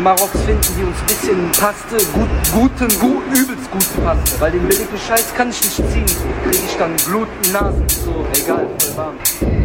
[0.00, 4.40] Maroks finden, die uns ein bisschen passte, gut, guten, gut, übelst gut passte.
[4.40, 6.06] Weil den billigen Scheiß kann ich nicht ziehen.
[6.44, 7.86] Krieg ich dann Blut Nasen.
[7.88, 9.61] So, egal, voll warm.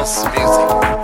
[0.00, 0.99] House music.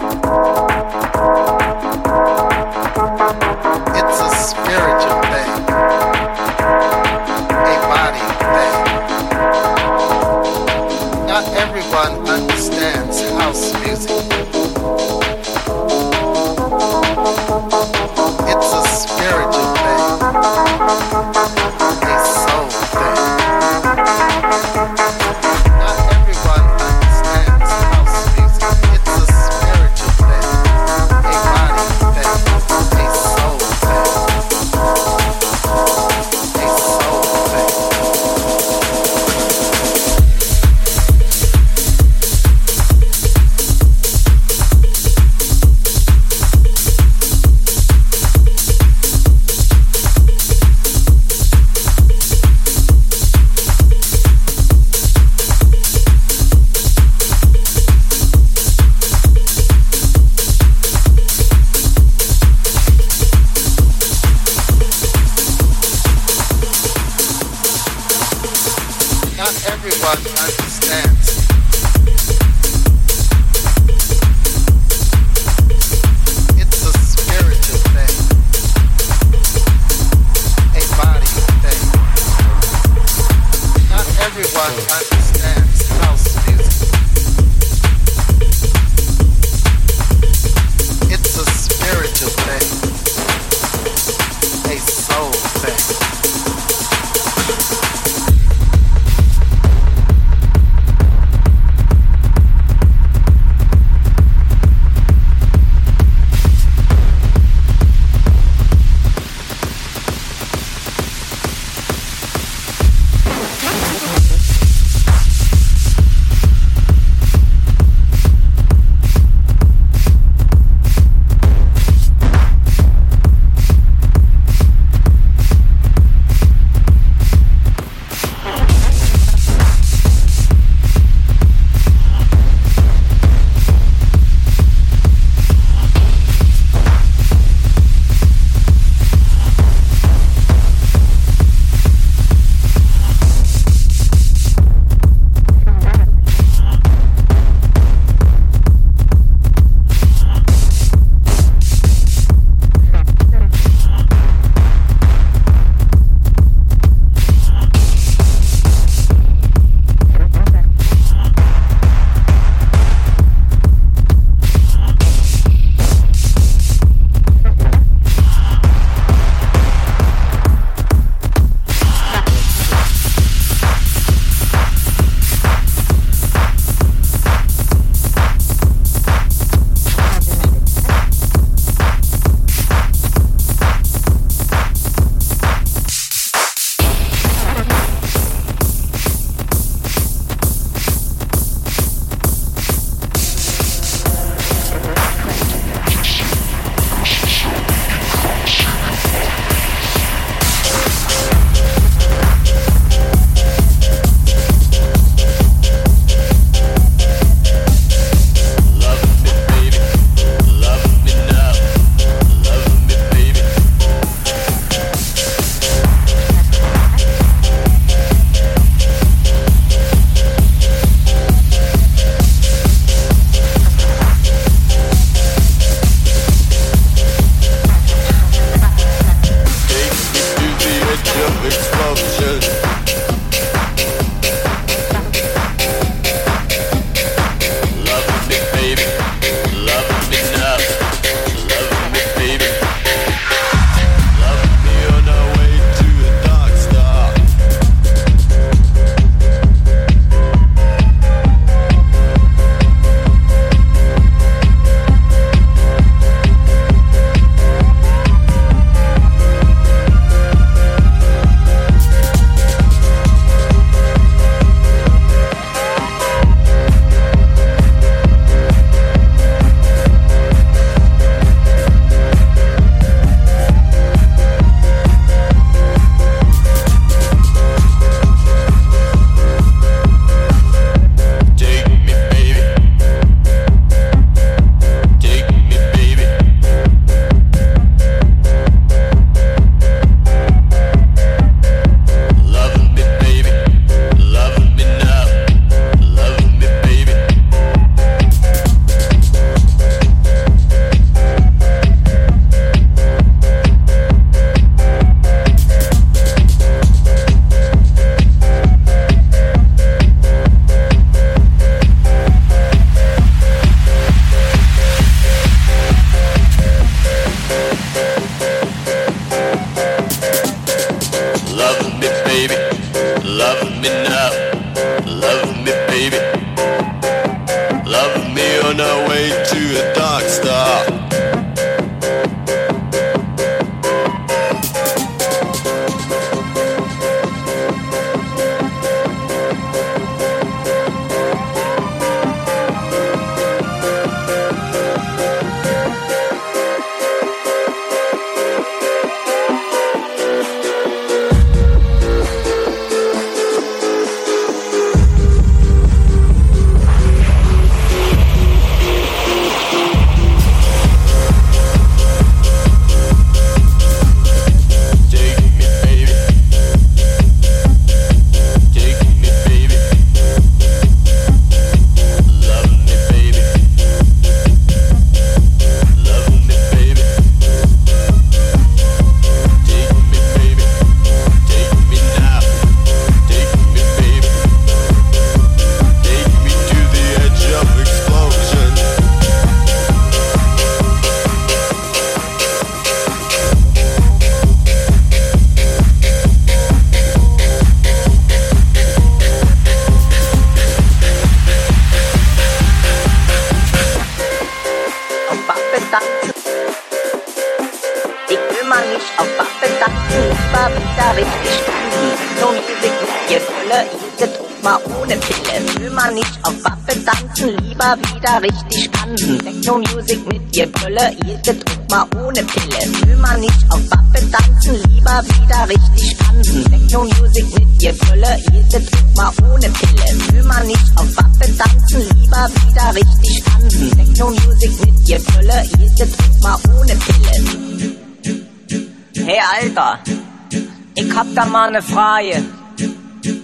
[441.17, 442.23] da mal ne Frage.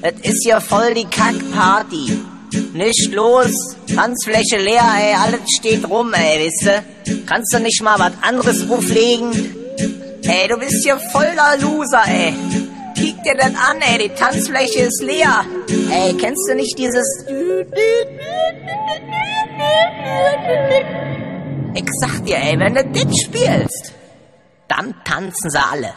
[0.00, 2.18] Es ist ja voll die Kackparty.
[2.72, 3.52] Nicht los,
[3.94, 9.32] Tanzfläche leer, ey, alles steht rum, ey, wisst Kannst du nicht mal was anderes auflegen?
[10.22, 12.34] Ey, du bist hier voller Loser, ey.
[12.94, 15.44] Kick dir das an, ey, die Tanzfläche ist leer.
[15.90, 17.06] Ey, kennst du nicht dieses...
[21.74, 23.92] Ich sag dir, ey, wenn du das spielst,
[24.68, 25.94] dann tanzen sie alle.